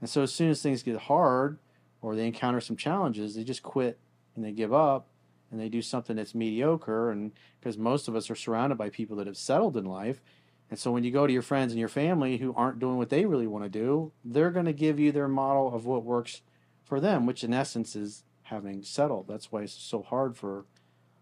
And 0.00 0.08
so 0.08 0.22
as 0.22 0.32
soon 0.32 0.50
as 0.50 0.62
things 0.62 0.82
get 0.82 0.96
hard 0.96 1.58
or 2.02 2.14
they 2.14 2.26
encounter 2.26 2.60
some 2.60 2.76
challenges, 2.76 3.34
they 3.34 3.44
just 3.44 3.62
quit 3.62 3.98
and 4.34 4.44
they 4.44 4.52
give 4.52 4.72
up 4.72 5.08
and 5.50 5.60
they 5.60 5.68
do 5.68 5.82
something 5.82 6.16
that's 6.16 6.34
mediocre. 6.34 7.10
And 7.10 7.32
because 7.58 7.76
most 7.76 8.06
of 8.06 8.14
us 8.14 8.30
are 8.30 8.34
surrounded 8.34 8.76
by 8.76 8.90
people 8.90 9.16
that 9.16 9.26
have 9.26 9.36
settled 9.36 9.76
in 9.76 9.84
life 9.84 10.20
and 10.68 10.78
so 10.78 10.90
when 10.90 11.04
you 11.04 11.10
go 11.10 11.26
to 11.26 11.32
your 11.32 11.42
friends 11.42 11.72
and 11.72 11.78
your 11.78 11.88
family 11.88 12.38
who 12.38 12.52
aren't 12.54 12.80
doing 12.80 12.96
what 12.96 13.10
they 13.10 13.24
really 13.24 13.46
want 13.46 13.64
to 13.64 13.70
do, 13.70 14.12
they're 14.24 14.50
going 14.50 14.66
to 14.66 14.72
give 14.72 14.98
you 14.98 15.12
their 15.12 15.28
model 15.28 15.72
of 15.72 15.86
what 15.86 16.02
works 16.02 16.42
for 16.84 16.98
them, 17.00 17.26
which 17.26 17.44
in 17.44 17.54
essence 17.54 17.94
is 17.94 18.24
having 18.44 18.82
settled. 18.82 19.28
That's 19.28 19.52
why 19.52 19.62
it's 19.62 19.72
so 19.72 20.02
hard 20.02 20.36
for, 20.36 20.64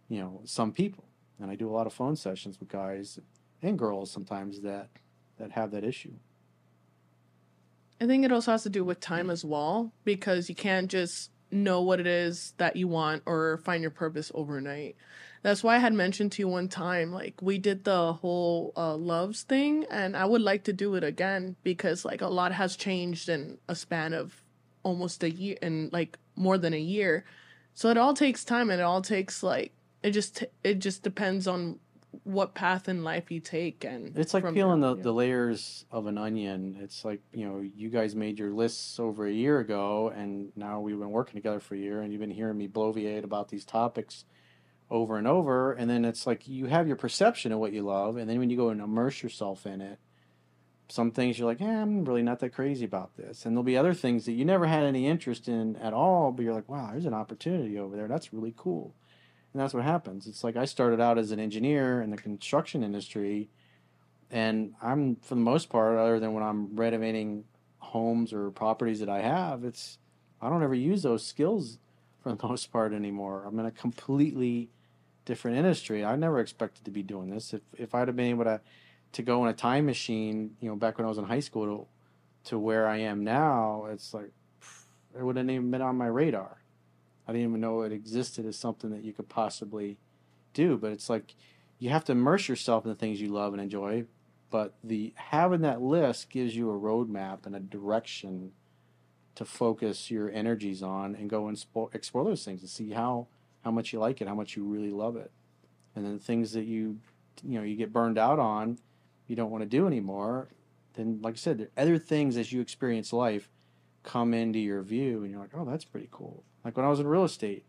you 0.08 0.18
know, 0.18 0.40
some 0.44 0.72
people. 0.72 1.04
And 1.40 1.50
I 1.50 1.56
do 1.56 1.68
a 1.68 1.72
lot 1.72 1.86
of 1.86 1.92
phone 1.92 2.16
sessions 2.16 2.60
with 2.60 2.68
guys 2.68 3.18
and 3.62 3.78
girls 3.78 4.10
sometimes 4.10 4.60
that 4.60 4.88
that 5.38 5.52
have 5.52 5.72
that 5.72 5.84
issue. 5.84 6.12
I 8.00 8.06
think 8.06 8.24
it 8.24 8.32
also 8.32 8.52
has 8.52 8.62
to 8.64 8.70
do 8.70 8.84
with 8.84 9.00
time 9.00 9.30
as 9.30 9.44
well 9.44 9.92
because 10.04 10.48
you 10.48 10.54
can't 10.54 10.90
just 10.90 11.30
know 11.50 11.80
what 11.80 12.00
it 12.00 12.06
is 12.06 12.52
that 12.58 12.76
you 12.76 12.88
want 12.88 13.22
or 13.26 13.58
find 13.58 13.82
your 13.82 13.90
purpose 13.90 14.30
overnight. 14.34 14.96
That's 15.42 15.62
why 15.62 15.76
I 15.76 15.78
had 15.78 15.92
mentioned 15.92 16.32
to 16.32 16.42
you 16.42 16.48
one 16.48 16.68
time, 16.68 17.12
like 17.12 17.40
we 17.42 17.58
did 17.58 17.84
the 17.84 18.14
whole 18.14 18.72
uh, 18.76 18.96
loves 18.96 19.42
thing, 19.42 19.84
and 19.90 20.16
I 20.16 20.24
would 20.24 20.40
like 20.40 20.64
to 20.64 20.72
do 20.72 20.94
it 20.94 21.04
again 21.04 21.56
because 21.62 22.04
like 22.04 22.22
a 22.22 22.28
lot 22.28 22.52
has 22.52 22.76
changed 22.76 23.28
in 23.28 23.58
a 23.68 23.74
span 23.74 24.14
of 24.14 24.42
almost 24.82 25.22
a 25.22 25.30
year, 25.30 25.56
and 25.60 25.92
like 25.92 26.18
more 26.34 26.56
than 26.56 26.72
a 26.72 26.80
year. 26.80 27.24
So 27.74 27.90
it 27.90 27.98
all 27.98 28.14
takes 28.14 28.44
time, 28.44 28.70
and 28.70 28.80
it 28.80 28.84
all 28.84 29.02
takes 29.02 29.42
like 29.42 29.72
it 30.04 30.10
just 30.10 30.44
it 30.62 30.78
just 30.78 31.02
depends 31.02 31.48
on 31.48 31.80
what 32.22 32.54
path 32.54 32.88
in 32.88 33.02
life 33.02 33.30
you 33.32 33.40
take 33.40 33.84
and 33.84 34.16
it's 34.16 34.32
like 34.32 34.44
peeling 34.54 34.80
the, 34.80 34.94
yeah. 34.94 35.02
the 35.02 35.12
layers 35.12 35.84
of 35.90 36.06
an 36.06 36.16
onion. 36.16 36.78
It's 36.80 37.04
like 37.04 37.20
you 37.32 37.48
know 37.48 37.60
you 37.60 37.88
guys 37.88 38.14
made 38.14 38.38
your 38.38 38.52
lists 38.52 39.00
over 39.00 39.26
a 39.26 39.32
year 39.32 39.58
ago 39.58 40.12
and 40.14 40.52
now 40.54 40.78
we've 40.80 40.98
been 40.98 41.10
working 41.10 41.34
together 41.34 41.58
for 41.58 41.74
a 41.74 41.78
year 41.78 42.02
and 42.02 42.12
you've 42.12 42.20
been 42.20 42.30
hearing 42.30 42.58
me 42.58 42.68
bloviate 42.68 43.24
about 43.24 43.48
these 43.48 43.64
topics 43.64 44.26
over 44.90 45.16
and 45.16 45.26
over. 45.26 45.72
And 45.72 45.90
then 45.90 46.04
it's 46.04 46.26
like 46.26 46.46
you 46.46 46.66
have 46.66 46.86
your 46.86 46.96
perception 46.96 47.50
of 47.50 47.58
what 47.58 47.72
you 47.72 47.82
love 47.82 48.18
and 48.18 48.28
then 48.28 48.38
when 48.38 48.50
you 48.50 48.58
go 48.58 48.68
and 48.68 48.80
immerse 48.80 49.22
yourself 49.22 49.66
in 49.66 49.80
it 49.80 49.98
some 50.86 51.10
things 51.10 51.38
you're 51.38 51.48
like 51.48 51.62
eh, 51.62 51.64
i'm 51.64 52.04
really 52.04 52.22
not 52.22 52.40
that 52.40 52.50
crazy 52.50 52.84
about 52.84 53.16
this. 53.16 53.46
And 53.46 53.56
there'll 53.56 53.64
be 53.64 53.76
other 53.76 53.94
things 53.94 54.26
that 54.26 54.32
you 54.32 54.44
never 54.44 54.66
had 54.66 54.84
any 54.84 55.06
interest 55.06 55.48
in 55.48 55.76
at 55.76 55.94
all 55.94 56.30
but 56.30 56.42
you're 56.42 56.54
like 56.54 56.68
wow 56.68 56.90
there's 56.92 57.06
an 57.06 57.14
opportunity 57.14 57.78
over 57.78 57.96
there. 57.96 58.06
That's 58.06 58.34
really 58.34 58.54
cool 58.54 58.94
and 59.54 59.62
that's 59.62 59.72
what 59.72 59.82
happens 59.82 60.26
it's 60.26 60.44
like 60.44 60.56
i 60.56 60.66
started 60.66 61.00
out 61.00 61.16
as 61.16 61.30
an 61.30 61.40
engineer 61.40 62.02
in 62.02 62.10
the 62.10 62.16
construction 62.16 62.84
industry 62.84 63.48
and 64.30 64.74
i'm 64.82 65.16
for 65.16 65.34
the 65.34 65.40
most 65.40 65.70
part 65.70 65.96
other 65.96 66.20
than 66.20 66.34
when 66.34 66.42
i'm 66.42 66.76
renovating 66.76 67.44
homes 67.84 68.32
or 68.32 68.50
properties 68.50 68.98
that 69.00 69.08
I 69.08 69.20
have, 69.20 69.64
it's 69.64 69.98
I 70.42 70.50
don't 70.50 70.62
ever 70.62 70.74
use 70.74 71.02
those 71.02 71.24
skills 71.24 71.78
for 72.22 72.34
the 72.34 72.48
most 72.48 72.72
part 72.72 72.92
anymore. 72.92 73.44
I'm 73.46 73.58
in 73.58 73.66
a 73.66 73.70
completely 73.70 74.70
different 75.24 75.56
industry. 75.56 76.04
I 76.04 76.16
never 76.16 76.40
expected 76.40 76.84
to 76.84 76.90
be 76.90 77.02
doing 77.02 77.30
this. 77.30 77.54
If 77.54 77.62
if 77.78 77.94
I'd 77.94 78.08
have 78.08 78.16
been 78.16 78.26
able 78.26 78.44
to 78.44 78.60
to 79.12 79.22
go 79.22 79.44
in 79.44 79.50
a 79.50 79.54
time 79.54 79.86
machine, 79.86 80.56
you 80.60 80.68
know, 80.68 80.76
back 80.76 80.98
when 80.98 81.04
I 81.06 81.08
was 81.08 81.18
in 81.18 81.24
high 81.24 81.40
school 81.40 81.66
to, 82.44 82.50
to 82.50 82.58
where 82.58 82.88
I 82.88 82.96
am 82.98 83.22
now, 83.22 83.86
it's 83.90 84.12
like 84.12 84.32
it 85.16 85.22
wouldn't 85.22 85.48
even 85.48 85.70
been 85.70 85.82
on 85.82 85.96
my 85.96 86.06
radar. 86.06 86.58
I 87.26 87.32
didn't 87.32 87.48
even 87.48 87.60
know 87.60 87.82
it 87.82 87.92
existed 87.92 88.46
as 88.46 88.56
something 88.56 88.90
that 88.90 89.04
you 89.04 89.12
could 89.12 89.28
possibly 89.28 89.98
do. 90.52 90.76
But 90.76 90.92
it's 90.92 91.08
like 91.08 91.34
you 91.78 91.90
have 91.90 92.04
to 92.04 92.12
immerse 92.12 92.48
yourself 92.48 92.84
in 92.84 92.90
the 92.90 92.96
things 92.96 93.20
you 93.20 93.28
love 93.28 93.52
and 93.52 93.62
enjoy. 93.62 94.04
But 94.50 94.74
the 94.84 95.12
having 95.16 95.62
that 95.62 95.82
list 95.82 96.30
gives 96.30 96.54
you 96.54 96.70
a 96.70 96.78
roadmap 96.78 97.46
and 97.46 97.56
a 97.56 97.60
direction 97.60 98.52
to 99.34 99.44
focus 99.44 100.10
your 100.10 100.30
energies 100.30 100.82
on 100.82 101.16
and 101.16 101.28
go 101.28 101.48
and 101.48 101.56
spo- 101.56 101.92
explore 101.94 102.24
those 102.24 102.44
things 102.44 102.60
and 102.60 102.70
see 102.70 102.90
how 102.90 103.26
how 103.64 103.70
much 103.70 103.92
you 103.92 103.98
like 103.98 104.20
it, 104.20 104.28
how 104.28 104.34
much 104.34 104.56
you 104.56 104.64
really 104.64 104.92
love 104.92 105.16
it, 105.16 105.32
and 105.96 106.04
then 106.04 106.18
things 106.18 106.52
that 106.52 106.64
you 106.64 106.98
you 107.42 107.58
know 107.58 107.64
you 107.64 107.76
get 107.76 107.92
burned 107.92 108.18
out 108.18 108.38
on, 108.38 108.78
you 109.26 109.34
don't 109.34 109.50
want 109.50 109.62
to 109.62 109.68
do 109.68 109.86
anymore. 109.86 110.48
Then, 110.94 111.20
like 111.22 111.34
I 111.34 111.38
said, 111.38 111.70
other 111.76 111.98
things 111.98 112.36
as 112.36 112.52
you 112.52 112.60
experience 112.60 113.12
life 113.12 113.50
come 114.04 114.32
into 114.32 114.60
your 114.60 114.82
view, 114.82 115.22
and 115.22 115.30
you're 115.30 115.40
like, 115.40 115.50
oh, 115.54 115.64
that's 115.64 115.84
pretty 115.84 116.08
cool. 116.12 116.44
Like 116.64 116.76
when 116.76 116.86
I 116.86 116.88
was 116.88 117.00
in 117.00 117.06
real 117.06 117.24
estate, 117.24 117.64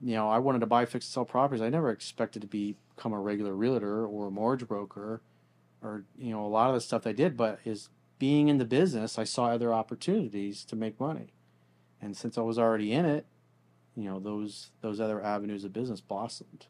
you 0.00 0.14
know, 0.14 0.28
I 0.28 0.38
wanted 0.38 0.60
to 0.60 0.66
buy 0.66 0.84
fix 0.84 1.06
and 1.06 1.12
sell 1.12 1.24
properties. 1.24 1.62
I 1.62 1.68
never 1.68 1.90
expected 1.90 2.42
to 2.42 2.48
be, 2.48 2.76
become 2.94 3.12
a 3.12 3.20
regular 3.20 3.54
realtor 3.54 4.04
or 4.06 4.26
a 4.28 4.30
mortgage 4.30 4.68
broker, 4.68 5.22
or 5.82 6.04
you 6.18 6.32
know, 6.32 6.44
a 6.44 6.48
lot 6.48 6.68
of 6.68 6.74
the 6.74 6.80
stuff 6.80 7.06
I 7.06 7.12
did. 7.12 7.36
But 7.36 7.60
is 7.64 7.88
being 8.18 8.48
in 8.48 8.58
the 8.58 8.64
business, 8.64 9.18
I 9.18 9.24
saw 9.24 9.46
other 9.46 9.72
opportunities 9.72 10.64
to 10.66 10.76
make 10.76 10.98
money, 11.00 11.32
and 12.00 12.16
since 12.16 12.36
I 12.36 12.42
was 12.42 12.58
already 12.58 12.92
in 12.92 13.06
it, 13.06 13.26
you 13.94 14.04
know, 14.04 14.18
those 14.18 14.70
those 14.82 15.00
other 15.00 15.22
avenues 15.22 15.64
of 15.64 15.72
business 15.72 16.00
blossomed. 16.00 16.66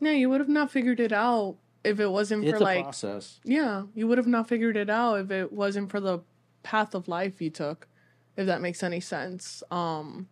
Yeah, 0.00 0.12
you 0.12 0.30
would 0.30 0.40
have 0.40 0.48
not 0.48 0.70
figured 0.70 1.00
it 1.00 1.12
out 1.12 1.56
if 1.84 1.98
it 2.00 2.10
wasn't 2.10 2.44
It's 2.44 2.52
for 2.58 2.62
a 2.62 2.64
like 2.64 2.84
process. 2.84 3.40
yeah, 3.44 3.82
you 3.94 4.06
would 4.08 4.18
have 4.18 4.26
not 4.26 4.48
figured 4.48 4.76
it 4.76 4.88
out 4.88 5.16
if 5.16 5.30
it 5.30 5.52
wasn't 5.52 5.90
for 5.90 6.00
the 6.00 6.20
path 6.62 6.94
of 6.94 7.08
life 7.08 7.40
you 7.42 7.50
took, 7.50 7.88
if 8.36 8.46
that 8.46 8.60
makes 8.62 8.82
any 8.82 9.00
sense. 9.00 9.62
Um 9.70 10.28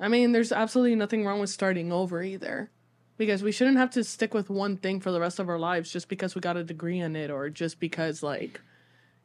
I 0.00 0.08
mean, 0.08 0.32
there's 0.32 0.52
absolutely 0.52 0.96
nothing 0.96 1.24
wrong 1.24 1.40
with 1.40 1.50
starting 1.50 1.92
over 1.92 2.22
either. 2.22 2.70
Because 3.18 3.42
we 3.42 3.52
shouldn't 3.52 3.76
have 3.76 3.90
to 3.90 4.04
stick 4.04 4.34
with 4.34 4.50
one 4.50 4.76
thing 4.76 4.98
for 4.98 5.12
the 5.12 5.20
rest 5.20 5.38
of 5.38 5.48
our 5.48 5.58
lives 5.58 5.92
just 5.92 6.08
because 6.08 6.34
we 6.34 6.40
got 6.40 6.56
a 6.56 6.64
degree 6.64 6.98
in 6.98 7.14
it 7.14 7.30
or 7.30 7.50
just 7.50 7.78
because 7.78 8.22
like 8.22 8.60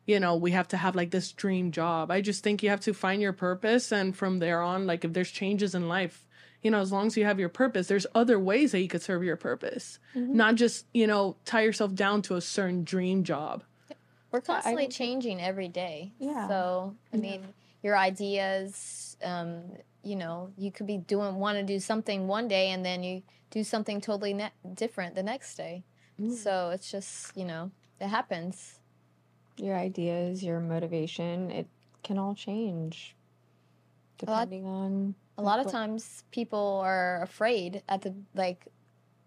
you 0.08 0.22
know, 0.22 0.38
we 0.38 0.52
have 0.52 0.70
to 0.70 0.78
have 0.78 0.96
like 0.96 1.12
this 1.12 1.34
dream 1.34 1.72
job. 1.72 2.10
I 2.10 2.22
just 2.22 2.42
think 2.42 2.64
you 2.64 2.70
have 2.70 2.80
to 2.82 2.94
find 2.94 3.22
your 3.22 3.34
purpose 3.34 3.92
and 3.92 4.16
from 4.16 4.40
there 4.40 4.62
on 4.62 4.88
like 4.88 5.04
if 5.04 5.14
there's 5.14 5.30
changes 5.30 5.76
in 5.76 5.90
life, 5.90 6.26
you 6.64 6.72
know, 6.72 6.80
as 6.80 6.92
long 6.92 7.08
as 7.08 7.18
you 7.18 7.26
have 7.26 7.40
your 7.40 7.50
purpose, 7.50 7.88
there's 7.88 8.08
other 8.16 8.40
ways 8.40 8.72
that 8.72 8.80
you 8.80 8.88
could 8.88 9.02
serve 9.02 9.24
your 9.24 9.36
purpose. 9.36 10.00
Not 10.16 10.56
just, 10.56 10.86
you 10.94 11.06
know, 11.08 11.36
tie 11.44 11.62
yourself 11.62 11.94
down 11.94 12.22
to 12.24 12.36
a 12.36 12.42
certain 12.42 12.86
dream 12.86 13.24
job. 13.26 13.64
We're 14.32 14.42
constantly 14.42 14.88
changing 14.88 15.42
every 15.42 15.68
day. 15.68 16.14
Yeah. 16.20 16.48
So 16.48 16.96
I 17.14 17.18
mean, 17.18 17.54
your 17.84 17.98
ideas, 17.98 19.18
um, 19.22 19.62
you 20.08 20.16
know, 20.16 20.52
you 20.58 20.72
could 20.72 20.88
be 20.88 20.98
doing 20.98 21.36
want 21.36 21.58
to 21.58 21.64
do 21.64 21.80
something 21.80 22.28
one 22.28 22.48
day, 22.48 22.72
and 22.72 22.84
then 22.86 23.04
you 23.04 23.22
do 23.52 23.64
something 23.64 24.00
totally 24.02 24.34
ne- 24.34 24.52
different 24.74 25.16
the 25.16 25.24
next 25.24 25.56
day. 25.56 25.84
So 26.44 26.72
it's 26.74 26.90
just 26.90 27.36
you 27.38 27.46
know, 27.46 27.72
it 28.00 28.08
happens. 28.08 28.80
Your 29.58 29.76
ideas, 29.76 30.44
your 30.44 30.60
motivation, 30.60 31.52
it 31.52 31.68
can 32.04 32.18
all 32.18 32.36
change 32.36 33.16
lot- 34.26 34.50
depending 34.50 34.66
on 34.66 35.16
A 35.38 35.44
lot 35.44 35.60
of 35.60 35.72
times, 35.72 36.24
people 36.32 36.82
are 36.84 37.22
afraid 37.22 37.84
at 37.88 38.02
the 38.02 38.14
like, 38.34 38.68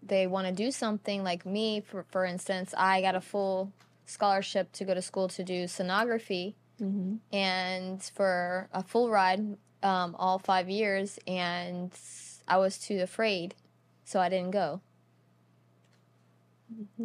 they 0.03 0.27
want 0.27 0.47
to 0.47 0.53
do 0.53 0.69
something. 0.71 1.23
Like 1.23 1.45
me, 1.45 1.81
for 1.81 2.03
for 2.13 2.25
instance, 2.25 2.73
I 2.77 3.01
got 3.01 3.15
a 3.15 3.21
full 3.21 3.71
scholarship 4.05 4.71
to 4.73 4.83
go 4.85 4.93
to 4.93 5.01
school 5.01 5.27
to 5.29 5.43
do 5.43 5.65
sonography. 5.65 6.55
Mhm. 6.81 7.19
and 7.31 8.01
for 8.17 8.67
a 8.73 8.81
full 8.83 9.07
ride 9.11 9.55
um, 9.83 10.15
all 10.17 10.39
five 10.39 10.69
years 10.69 11.19
and 11.27 11.91
i 12.47 12.57
was 12.57 12.77
too 12.77 12.99
afraid 13.01 13.55
so 14.05 14.19
i 14.19 14.29
didn't 14.29 14.51
go 14.51 14.81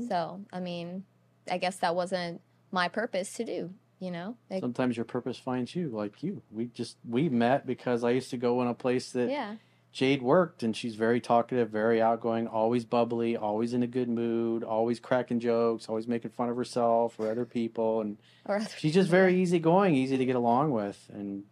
so 0.09 0.41
i 0.53 0.61
mean 0.61 1.05
i 1.51 1.59
guess 1.59 1.77
that 1.77 1.95
wasn't 1.95 2.41
my 2.71 2.89
purpose 2.89 3.33
to 3.33 3.45
do 3.45 3.71
you 3.99 4.11
know 4.11 4.37
like, 4.51 4.61
Sometimes 4.61 4.97
your 4.97 5.05
purpose 5.05 5.39
finds 5.39 5.75
you, 5.75 5.89
like 5.89 6.23
you. 6.23 6.43
We 6.51 6.67
just 6.67 6.99
we 7.09 7.31
met 7.31 7.67
because 7.67 8.05
I 8.05 8.11
used 8.11 8.29
to 8.31 8.37
go 8.37 8.61
in 8.61 8.69
a 8.69 8.75
place 8.75 9.13
that 9.13 9.31
yeah 9.31 9.55
Jade 9.97 10.21
worked, 10.21 10.63
and 10.63 10.77
she's 10.77 10.95
very 10.95 11.23
talkative, 11.23 11.71
very 11.71 12.03
outgoing, 12.03 12.47
always 12.47 12.85
bubbly, 12.85 13.35
always 13.35 13.73
in 13.73 13.83
a 13.83 13.87
good 13.87 14.11
mood, 14.11 14.63
always 14.63 15.01
cracking 15.01 15.41
jokes, 15.41 15.89
always 15.89 16.07
making 16.07 16.33
fun 16.33 16.51
of 16.51 16.57
herself 16.57 17.19
or 17.19 17.31
other 17.31 17.47
people, 17.47 18.03
and 18.03 18.19
or 18.45 18.61
she's 18.77 18.93
just 18.93 19.09
very 19.09 19.41
easygoing, 19.41 19.95
easy 19.95 20.19
to 20.19 20.27
get 20.27 20.37
along 20.37 20.73
with. 20.73 21.11
And 21.15 21.45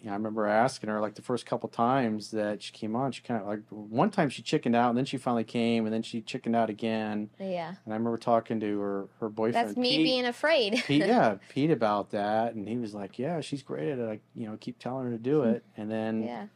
you 0.00 0.06
know, 0.06 0.12
I 0.12 0.14
remember 0.14 0.46
asking 0.46 0.90
her 0.90 1.00
like 1.00 1.14
the 1.14 1.22
first 1.22 1.46
couple 1.46 1.68
times 1.68 2.30
that 2.32 2.62
she 2.62 2.72
came 2.72 2.94
on, 2.94 3.12
she 3.12 3.22
kind 3.22 3.40
of 3.40 3.46
like 3.46 3.60
one 3.70 4.10
time 4.10 4.28
she 4.28 4.42
chickened 4.42 4.76
out, 4.76 4.90
and 4.90 4.98
then 4.98 5.04
she 5.04 5.16
finally 5.16 5.44
came, 5.44 5.84
and 5.84 5.92
then 5.94 6.02
she 6.02 6.20
chickened 6.20 6.54
out 6.54 6.70
again. 6.70 7.30
yeah 7.38 7.68
And 7.84 7.92
I 7.94 7.96
remember 7.96 8.18
talking 8.18 8.60
to 8.60 8.78
her 8.80 9.08
her 9.20 9.28
boyfriend. 9.28 9.68
that's 9.68 9.76
me 9.76 9.96
Pete. 9.96 10.04
being 10.04 10.26
afraid 10.26 10.82
Pete, 10.86 11.00
yeah, 11.06 11.36
Pete 11.48 11.70
about 11.70 12.10
that, 12.10 12.54
and 12.54 12.68
he 12.68 12.76
was 12.76 12.94
like, 12.94 13.18
"Yeah, 13.18 13.40
she's 13.40 13.62
great 13.62 13.88
at 13.88 13.98
it. 13.98 14.08
I, 14.08 14.20
you 14.34 14.46
know, 14.48 14.56
keep 14.60 14.78
telling 14.78 15.06
her 15.06 15.10
to 15.12 15.18
do 15.18 15.42
it." 15.42 15.64
And 15.76 15.90
then 15.90 16.22
yeah 16.22 16.46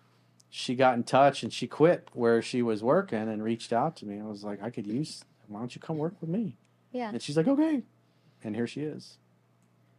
she 0.53 0.75
got 0.75 0.95
in 0.95 1.05
touch 1.05 1.45
and 1.45 1.53
she 1.53 1.69
quit 1.69 2.09
where 2.13 2.43
she 2.43 2.61
was 2.61 2.83
working 2.83 3.29
and 3.29 3.41
reached 3.43 3.73
out 3.73 3.95
to 3.97 4.07
me. 4.07 4.19
I 4.21 4.25
was 4.25 4.43
like, 4.45 4.63
"I 4.63 4.71
could 4.71 4.87
use. 4.87 5.25
Why 5.47 5.61
don't 5.61 5.75
you 5.75 5.81
come 5.81 5.97
work 5.99 6.15
with 6.21 6.29
me?" 6.31 6.57
yeah 6.93 7.11
And 7.11 7.23
she's 7.23 7.37
like, 7.37 7.49
"Okay," 7.49 7.83
and 8.45 8.55
here 8.57 8.67
she 8.67 8.83
is. 8.83 9.19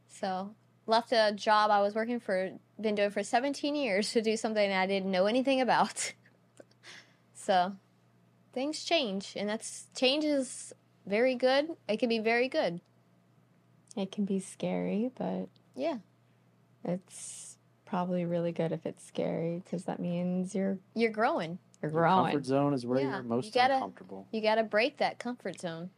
so 0.08 0.54
left 0.88 1.12
a 1.12 1.32
job. 1.36 1.72
I 1.72 1.82
was 1.82 1.94
working 1.96 2.20
for 2.20 2.52
been 2.80 2.96
doing 2.96 3.12
for 3.12 3.22
17 3.24 3.76
years 3.76 4.12
to 4.12 4.22
do 4.24 4.36
something 4.36 4.72
i 4.72 4.88
didn't 4.88 5.12
know 5.12 5.26
anything 5.28 5.62
about. 5.62 6.14
So 7.34 7.74
things 8.54 8.84
change 8.84 9.34
and 9.36 9.50
that's 9.50 9.88
change 9.96 10.24
is 10.24 10.74
very 11.08 11.34
good. 11.36 11.70
It 11.90 11.98
can 11.98 12.08
be 12.10 12.20
very 12.20 12.48
good. 12.48 12.82
It 13.98 14.12
can 14.12 14.26
be 14.26 14.40
scary, 14.40 15.10
but 15.18 15.50
yeah. 15.76 15.98
it's 16.84 17.58
probably 17.86 18.26
really 18.26 18.52
good 18.52 18.72
if 18.72 18.86
it's 18.86 19.06
scary 19.06 19.62
because 19.64 19.86
that 19.86 20.00
means 20.00 20.54
you're 20.54 20.78
you're 20.94 21.12
growing. 21.12 21.58
You're 21.82 21.92
Your 21.92 22.02
growing. 22.02 22.26
comfort 22.34 22.46
zone 22.46 22.74
is 22.76 22.86
where 22.86 23.00
Yeah, 23.00 23.10
you're 23.16 23.24
you 23.24 23.30
most 23.30 23.54
gotta- 23.54 23.74
uncomfortable. 23.76 24.28
you 24.32 24.42
got 24.42 24.56
to 24.56 24.64
break 24.64 24.98
that 24.98 25.18
comfort 25.18 25.60
zone. 25.60 25.90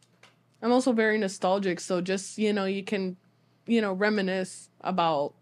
I'm 0.62 0.72
also 0.72 0.92
very 0.92 1.18
nostalgic, 1.18 1.78
so 1.78 2.00
just, 2.00 2.38
you 2.38 2.54
know, 2.54 2.64
you 2.64 2.82
can, 2.82 3.18
you 3.66 3.80
know, 3.80 3.92
reminisce 3.92 4.68
about, 4.80 5.34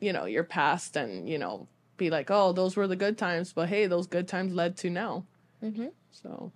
you 0.00 0.12
know, 0.12 0.24
your 0.26 0.44
past 0.44 0.96
and, 0.96 1.28
you 1.28 1.38
know, 1.38 1.68
be 1.96 2.10
like, 2.10 2.30
oh, 2.30 2.52
those 2.52 2.76
were 2.76 2.86
the 2.86 2.96
good 2.96 3.18
times, 3.18 3.52
but 3.52 3.68
hey, 3.68 3.86
those 3.86 4.06
good 4.06 4.26
times 4.28 4.52
led 4.54 4.76
to 4.78 4.90
now. 4.90 5.24
mm-hmm. 5.62 5.86
So, 6.12 6.52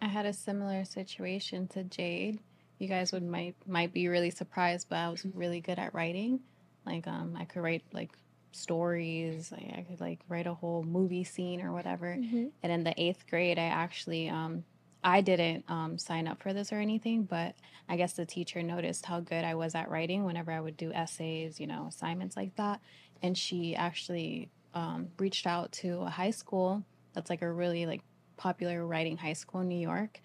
I 0.00 0.06
had 0.06 0.26
a 0.26 0.32
similar 0.32 0.84
situation 0.84 1.66
to 1.68 1.84
Jade. 1.84 2.40
You 2.78 2.88
guys 2.88 3.12
would 3.12 3.22
might 3.24 3.56
might 3.66 3.92
be 3.92 4.08
really 4.08 4.30
surprised, 4.30 4.88
but 4.88 4.96
I 4.96 5.08
was 5.08 5.24
really 5.34 5.60
good 5.60 5.78
at 5.78 5.94
writing. 5.94 6.40
Like 6.86 7.06
um 7.06 7.36
I 7.38 7.44
could 7.44 7.62
write 7.62 7.82
like 7.92 8.10
stories, 8.52 9.50
like 9.50 9.70
I 9.76 9.82
could 9.82 10.00
like 10.00 10.20
write 10.28 10.46
a 10.46 10.54
whole 10.54 10.84
movie 10.84 11.24
scene 11.24 11.60
or 11.60 11.72
whatever. 11.72 12.16
Mhm. 12.16 12.50
And 12.62 12.72
in 12.72 12.84
the 12.84 12.94
8th 12.96 13.26
grade, 13.28 13.58
I 13.58 13.64
actually 13.64 14.28
um 14.28 14.64
I 15.02 15.20
didn't 15.20 15.64
um, 15.68 15.98
sign 15.98 16.26
up 16.26 16.42
for 16.42 16.52
this 16.52 16.72
or 16.72 16.76
anything, 16.76 17.22
but 17.22 17.54
I 17.88 17.96
guess 17.96 18.14
the 18.14 18.26
teacher 18.26 18.62
noticed 18.62 19.06
how 19.06 19.20
good 19.20 19.44
I 19.44 19.54
was 19.54 19.74
at 19.74 19.90
writing 19.90 20.24
whenever 20.24 20.50
I 20.50 20.60
would 20.60 20.76
do 20.76 20.92
essays, 20.92 21.60
you 21.60 21.66
know, 21.66 21.86
assignments 21.88 22.36
like 22.36 22.56
that. 22.56 22.80
And 23.22 23.36
she 23.36 23.76
actually 23.76 24.50
um, 24.74 25.08
reached 25.18 25.46
out 25.46 25.72
to 25.72 26.00
a 26.02 26.10
high 26.10 26.30
school 26.30 26.84
that's 27.12 27.30
like 27.30 27.42
a 27.42 27.50
really 27.50 27.86
like 27.86 28.02
popular 28.36 28.86
writing 28.86 29.16
high 29.16 29.32
school 29.32 29.60
in 29.60 29.68
New 29.68 29.78
York. 29.78 30.20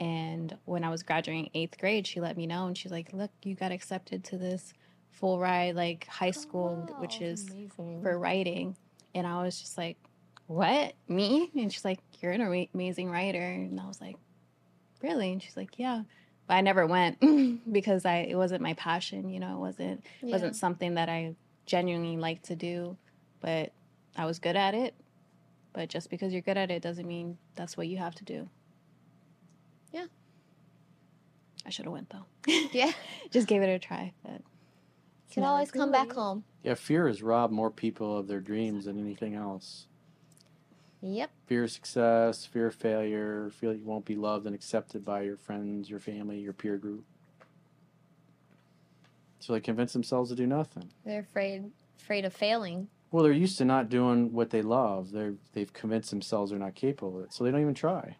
And 0.00 0.56
when 0.64 0.84
I 0.84 0.90
was 0.90 1.02
graduating 1.02 1.50
eighth 1.54 1.78
grade, 1.78 2.06
she 2.06 2.20
let 2.20 2.36
me 2.36 2.46
know 2.46 2.66
and 2.66 2.76
she's 2.76 2.92
like, 2.92 3.12
look, 3.12 3.30
you 3.42 3.54
got 3.54 3.72
accepted 3.72 4.24
to 4.24 4.38
this 4.38 4.72
full 5.10 5.38
ride 5.38 5.76
like 5.76 6.06
high 6.06 6.30
school, 6.30 6.88
which 6.98 7.20
wow. 7.20 7.26
is 7.26 7.48
Amazing. 7.50 8.02
for 8.02 8.18
writing. 8.18 8.76
And 9.14 9.26
I 9.26 9.42
was 9.42 9.60
just 9.60 9.76
like, 9.76 9.96
what? 10.46 10.94
Me? 11.08 11.50
And 11.54 11.72
she's 11.72 11.84
like, 11.84 12.00
you're 12.20 12.32
an 12.32 12.66
amazing 12.74 13.10
writer. 13.10 13.40
And 13.40 13.80
I 13.80 13.86
was 13.86 14.00
like, 14.00 14.16
really? 15.02 15.32
And 15.32 15.42
she's 15.42 15.56
like, 15.56 15.78
yeah. 15.78 16.02
But 16.46 16.54
I 16.54 16.60
never 16.60 16.86
went 16.86 17.18
because 17.72 18.04
I 18.04 18.18
it 18.28 18.36
wasn't 18.36 18.62
my 18.62 18.74
passion, 18.74 19.28
you 19.28 19.40
know, 19.40 19.56
it 19.56 19.60
wasn't 19.60 20.04
Yeah. 20.22 20.32
wasn't 20.32 20.56
something 20.56 20.94
that 20.94 21.08
I 21.08 21.34
genuinely 21.66 22.16
like 22.16 22.42
to 22.44 22.56
do, 22.56 22.96
but 23.40 23.72
I 24.16 24.26
was 24.26 24.38
good 24.38 24.56
at 24.56 24.74
it. 24.74 24.94
But 25.72 25.88
just 25.88 26.10
because 26.10 26.32
you're 26.32 26.42
good 26.42 26.58
at 26.58 26.70
it 26.70 26.82
doesn't 26.82 27.06
mean 27.06 27.38
that's 27.54 27.76
what 27.76 27.88
you 27.88 27.96
have 27.98 28.14
to 28.16 28.24
do. 28.24 28.48
Yeah. 29.92 30.06
I 31.64 31.70
should 31.70 31.84
have 31.86 31.92
went 31.92 32.10
though. 32.10 32.26
yeah 32.72 32.92
just 33.30 33.46
gave 33.46 33.62
it 33.62 33.68
a 33.68 33.78
try, 33.78 34.12
but 34.22 34.32
You 35.28 35.34
can 35.34 35.44
always 35.44 35.70
come 35.70 35.92
back 35.92 36.12
home. 36.12 36.44
Yeah, 36.62 36.74
fear 36.74 37.06
has 37.06 37.22
robbed 37.22 37.52
more 37.52 37.70
people 37.70 38.18
of 38.18 38.26
their 38.28 38.40
dreams 38.40 38.84
than 38.84 39.00
anything 39.00 39.34
else. 39.34 39.86
Yep. 41.02 41.30
Fear 41.46 41.64
of 41.64 41.70
success, 41.70 42.46
fear 42.46 42.68
of 42.68 42.74
failure, 42.74 43.50
feel 43.50 43.74
you 43.74 43.84
won't 43.84 44.04
be 44.04 44.14
loved 44.14 44.46
and 44.46 44.54
accepted 44.54 45.04
by 45.04 45.22
your 45.22 45.36
friends, 45.36 45.90
your 45.90 45.98
family, 45.98 46.38
your 46.38 46.52
peer 46.52 46.76
group. 46.76 47.04
So 49.40 49.52
they 49.52 49.60
convince 49.60 49.92
themselves 49.92 50.30
to 50.30 50.36
do 50.36 50.46
nothing. 50.46 50.90
They're 51.04 51.20
afraid 51.20 51.70
afraid 51.98 52.24
of 52.24 52.32
failing. 52.32 52.88
Well, 53.10 53.24
they're 53.24 53.32
used 53.32 53.58
to 53.58 53.64
not 53.64 53.88
doing 53.88 54.32
what 54.32 54.50
they 54.50 54.62
love. 54.62 55.10
They're 55.10 55.34
they've 55.52 55.72
convinced 55.72 56.10
themselves 56.10 56.50
they're 56.50 56.60
not 56.60 56.76
capable 56.76 57.18
of 57.18 57.24
it, 57.24 57.32
so 57.32 57.42
they 57.42 57.50
don't 57.50 57.60
even 57.60 57.74
try. 57.74 58.16